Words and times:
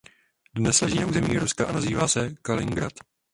Dnes 0.55 0.81
leží 0.81 0.99
na 0.99 1.05
území 1.07 1.37
Ruska 1.37 1.65
a 1.67 1.71
nazývá 1.71 2.07
se 2.07 2.29
Kaliningrad. 2.41 2.93